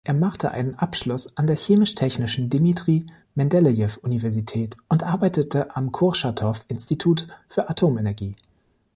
Er 0.03 0.15
machte 0.15 0.49
einen 0.49 0.73
Abschluss 0.79 1.37
an 1.37 1.45
der 1.45 1.55
Chemisch-Technischen 1.55 2.49
Dmitri-Mendelejew-Universität 2.49 4.75
und 4.89 5.03
arbeitete 5.03 5.75
am 5.75 5.91
Kurtschatow-Institut 5.91 7.27
für 7.47 7.69
Atomenergie. 7.69 8.35